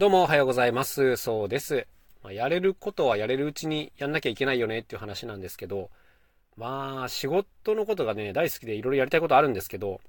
[0.00, 1.18] どうもおはようございます。
[1.18, 1.86] そうです。
[2.22, 5.90] まあ、やれることはやれるうちにやんなきゃいけないよねっていう話なんですけど、
[6.56, 10.00] まあ、仕事のことがね、大好きでいろいろやりたいことあるんですけど、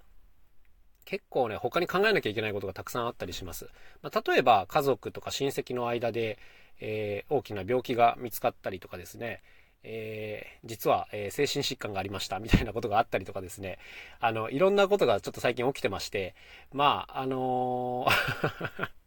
[1.03, 3.67] 結構ね、他に考えなきゃいけないことがたくさんあったりします。
[4.01, 6.39] まあ、例えば、家族とか親戚の間で、
[6.79, 9.41] えー、大きな病気が見つかったりとかですね、
[9.83, 13.77] えー、実は、えー、精神疾患がありましたみたいなことがあったりとかですね、
[14.21, 16.33] あの、いろんなことがちょっと最近起きてまして、
[16.71, 19.00] まあ、あのー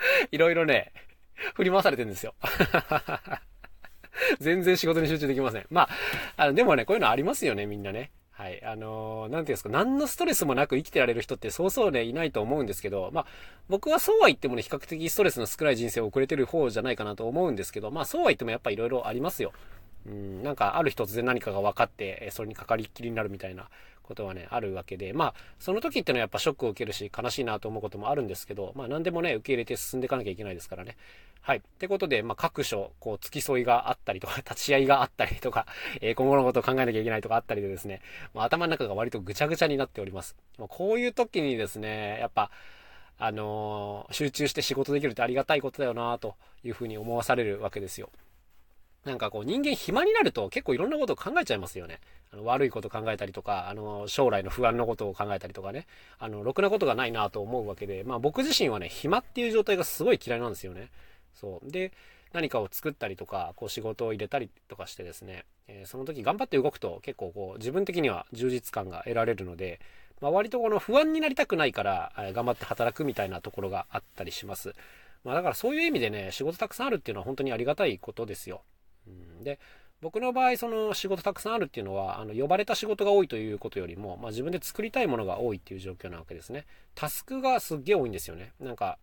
[0.30, 0.92] いろいろね、
[1.54, 2.34] 振り回されてるんですよ。
[4.40, 5.66] 全然仕事に集中できません。
[5.70, 5.88] まあ、
[6.36, 8.10] あの、でもね、こういうのありますよね、みんなね。
[8.32, 8.64] はい。
[8.64, 13.26] あのー、なんていうんですか、何のストレスもなく生きてられる人ってそうそうね、いないと思うんですけど、まあ、
[13.68, 19.52] 僕はそうは言ってもね、比較的ストレスの少ない人生を送れてる方じゃないかなと思うんですけど、まあ、そうは言ってもやっぱいろいろありますよ。
[20.08, 23.68] うん、なんかある日突然何かが分かって、それにかかりっきりになるみたいな
[24.02, 30.96] ことはね、あるわけで、まあ、その時ってのはやっぱショックを受けるし、悲しいなと思うこともあるんですけど、まあ、何でもね、受け入れて進んでいかなきゃいけないですからね。
[31.42, 31.58] はい。
[31.58, 35.66] ってことで、まあ、各所、こう、付き添いがあったりとか、 立ち会いがあったりとか、
[36.00, 38.00] えー、今後のことを考えなきゃいけないとかあったりでですね、
[38.32, 40.36] まあ、頭の中が割とぐちゃぐちゃになっております。
[40.58, 42.50] まあ、こういう時にですね、やっぱ、
[43.18, 48.10] あのー、集中して仕事できるってありがたいことだよなというふうに思わされるわけですよ。
[49.08, 51.98] なんかこう人間暇になると結構いろんなことを考えちゃいますよね。
[52.30, 55.86] あの悪いこと考えたりとか、あの将来の不安のことを考えたりとかね。
[56.18, 60.90] あの、ろくなことがないなと思うわけで、まあ僕自身はね、暇っていう状態がすごい嫌いなんですよね。
[61.34, 61.70] そう。
[61.70, 61.92] で、
[62.34, 69.80] 何かを作ったりとか、こう仕事を入れたりとかしてですね、えー、その時頑張って動くと結構こう自分的には充実感が得られるので、
[70.20, 74.74] まあ、割とこの不安になりたくないから、えー、頑張って働くみたいなところがあったりします。
[75.24, 78.62] まあ、だからそういう意味でね、仕事たくさんあるっていうのは本当にありがたいことですよ。
[79.42, 79.58] で、
[80.00, 86.66] 僕の場合、その仕事たくさんあるっていうのは、あの、呼ばれた仕事が多いということよりも、まあ、自分で作りたいものが多いっていう状況なわけですね。
[86.94, 88.52] タスクがすっげえ多いんですよね。
[88.60, 88.98] なんか、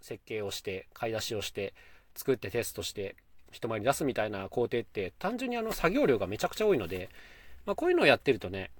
[0.00, 1.74] 設計をして、買い出しをして、
[2.16, 3.14] 作ってテストして、
[3.52, 7.10] 人前に出すみたいな工程って、単純にあの、作業量がめちゃくちゃ多いので、
[7.64, 8.70] まあ、こういうのをやってるとね、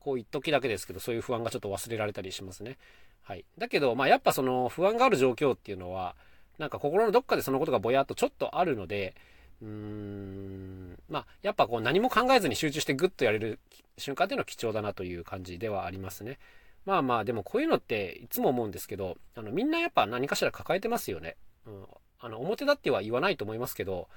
[0.00, 2.78] こう一時だけですけど、そういう不安がちょっと忘れられたりしますね。
[3.22, 3.44] はい。
[3.58, 6.14] だけど、まあ、やっぱその不安がある状況っていうのは、
[6.58, 9.14] なんか心のどっかでそのことがぼやっとちょっとあるので、
[9.62, 13.58] うーん、まあ、やっぱこう何も考えずに集中してグッとやれる
[13.98, 16.38] 瞬間っていうのは貴重だなという感じではありますね。
[16.84, 21.36] まあまあ、でもこういうのっていつも思うんですけど、あの、みんなやっぱ何かしら抱えてますよね。
[21.66, 21.84] うん。
[22.20, 24.08] あの、表だっては言わないと思いますけど、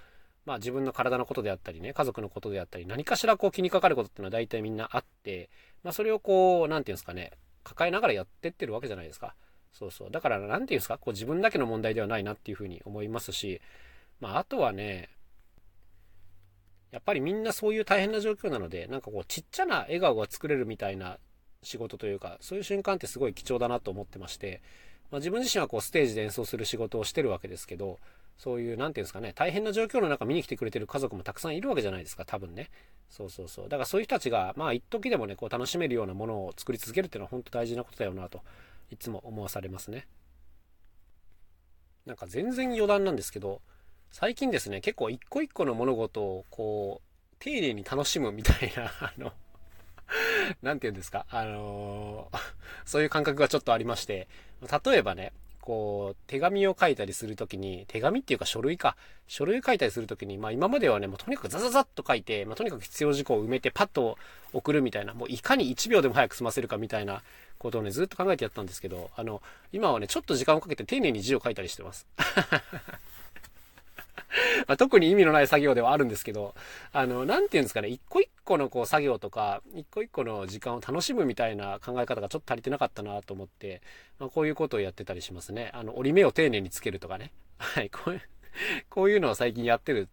[0.46, 5.50] まあ自分の体のことであったりね、家族のことであったり、何かしらこう気にかかることっていうのは大体みんなあって、
[5.84, 7.32] まあそれをこう、なんていうんですかね、
[7.64, 9.36] 抱えながらやってってるわけじゃないですか。
[9.74, 10.12] そうそう。
[10.12, 13.62] だから、なんていうんですか、こう自分だけの問題ではないなっていうふうに思いますし、
[14.20, 15.10] まああとはね、
[16.92, 21.18] やっぱりみんなそういう大変な状況なので、なんかこうちっちゃな笑顔が作れるみたいな
[21.62, 24.62] 仕事というか、そういう瞬間ってすごい貴重だなと思ってまして、
[25.12, 28.00] まあ、自分自身はこうステージで演奏する仕事をしてるわけですけど、
[28.38, 32.70] そういう、なんていうんですかね、大変な状況の中見に来てくれてる家族もたくさんいるわけじゃないですか、多分ね。
[33.10, 33.70] そうそうそう。
[33.70, 38.42] だからそういう人たちが、まあ一時でもね、こう楽しめるようなものを作り続けるっていうのは本当大事なことだよなと、
[38.92, 40.08] いつも思わされますね。
[42.06, 43.62] なんか全然余談なんですけど、
[44.12, 49.34] 最近ですね、結構一個一個の物事をこう、丁寧に楽しむみたいな、 あの、
[50.62, 52.30] なんて言うんですか、あの、
[52.86, 54.28] そういう感覚がちょっとありまして、
[54.86, 55.32] 例えばね、
[55.62, 58.98] こう、手紙を書いたりするときに、手紙っていうか書類か、
[59.28, 64.18] 書類書いたりするときに、まあ今まではね、もうとにかくザザザッと書いて、まあとにかく必要事項を埋めてパッと
[64.52, 67.22] 送るみたいな、もういかに1秒でも早く済ませるかみたいな
[67.60, 72.08] ことをね、ずっと考えてやったんですけど、あの、今はね、ちょっと時間をかけて丁寧に字を書いたりしてます。
[74.68, 76.56] まあ、特に意味のない作業ではあるんですけど、
[76.92, 83.82] あの、なんていうんですかね、一個一個のこう作業とか、一個一個の時間を楽しむみたいな考え方がちょっと足りてなかったなと思って、
[84.20, 85.72] まあ、こういうことをやってたりしますね。
[85.74, 87.32] あの、折り目を丁寧につけるとかね。
[87.58, 88.22] はい、こういう、
[88.90, 90.10] こういうのを最近やってる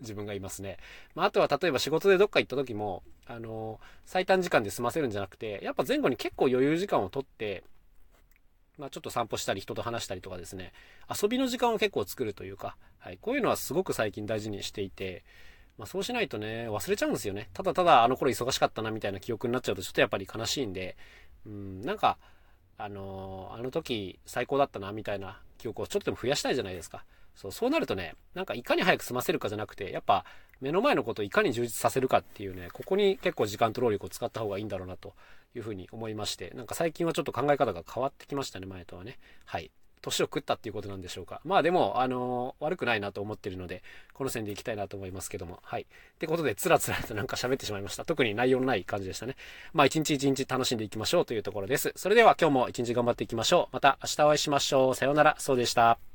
[0.00, 0.78] 自分がいますね。
[1.14, 7.62] まあ、あとは例えば仕事でどっか行った時も、あの、最短時間で済ませるんじゃなくて、やっぱ前後に結構余裕時間をとって、
[8.78, 10.72] まあ、ちょっと散歩したり人と話したりとかですね、
[11.22, 15.24] 遊びの時間を結構作るというか、はい、こういうのはすごく最近大事にしていて、
[15.78, 17.48] まあ、そうしないとね、忘れちゃうんですよね。
[17.52, 20.96] ただただあの頃忙しかったなみたいな記憶になっちゃうとちょっとやっぱり悲しいんで、
[21.46, 22.18] うん、なんか、
[22.78, 27.04] あのー、あの時最高だったなみたいな記憶をちょっとでも増やしたいじゃないですか。
[27.34, 30.24] そう、そうなるとね、なんかいかに早く済ませるかじゃなくて、やっぱ
[30.60, 35.14] 目の前のことをいかに充実させるかっていうね、ここに結構時間と労力を使った方がいいんだろうなと
[35.54, 39.18] いうふうに思いまして、なんか最近はちょっと考え方が変わってきましたね、前とはね。
[39.44, 39.70] はい。
[40.02, 41.40] 年を食ったっていうことなんでしょうか。
[41.44, 43.82] まあでも、あのー、悪くないなと思ってるので、
[44.12, 45.60] この線でいきたいなと思いますけども。
[45.62, 45.82] はい。
[45.82, 45.86] っ
[46.18, 48.04] てことで、つらつらとなんか喋ってしまいました。
[48.04, 49.36] 特に内容のない感じでしたね。
[49.72, 51.92] まあ一日一日楽しんでいきましょうというところです。
[51.96, 53.74] それでは今日も一日頑張っていきましょう。
[53.74, 54.94] また明日お会いしましょう。
[54.94, 55.36] さようなら。
[55.38, 56.11] そうでした。